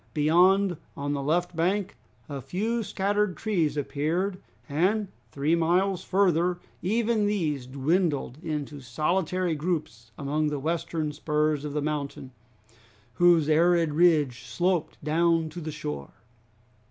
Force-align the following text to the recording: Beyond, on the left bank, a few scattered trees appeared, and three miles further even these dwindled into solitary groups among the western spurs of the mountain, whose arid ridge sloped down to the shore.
Beyond, 0.15 0.77
on 0.97 1.13
the 1.13 1.21
left 1.21 1.55
bank, 1.55 1.95
a 2.27 2.41
few 2.41 2.81
scattered 2.81 3.37
trees 3.37 3.77
appeared, 3.77 4.39
and 4.67 5.09
three 5.31 5.53
miles 5.53 6.03
further 6.03 6.57
even 6.81 7.27
these 7.27 7.67
dwindled 7.67 8.39
into 8.41 8.79
solitary 8.81 9.53
groups 9.53 10.11
among 10.17 10.47
the 10.47 10.57
western 10.57 11.11
spurs 11.11 11.63
of 11.63 11.73
the 11.73 11.83
mountain, 11.83 12.31
whose 13.13 13.47
arid 13.47 13.93
ridge 13.93 14.45
sloped 14.45 14.97
down 15.03 15.49
to 15.49 15.61
the 15.61 15.69
shore. 15.71 16.09